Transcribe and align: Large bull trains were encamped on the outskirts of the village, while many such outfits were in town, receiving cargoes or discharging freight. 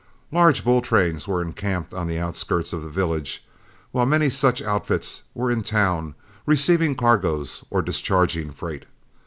Large 0.31 0.63
bull 0.63 0.81
trains 0.81 1.27
were 1.27 1.43
encamped 1.43 1.93
on 1.93 2.07
the 2.07 2.17
outskirts 2.17 2.73
of 2.73 2.81
the 2.81 2.89
village, 2.89 3.45
while 3.91 4.07
many 4.07 4.31
such 4.31 4.59
outfits 4.59 5.25
were 5.35 5.51
in 5.51 5.61
town, 5.61 6.15
receiving 6.47 6.95
cargoes 6.95 7.63
or 7.69 7.83
discharging 7.83 8.51
freight. 8.51 8.85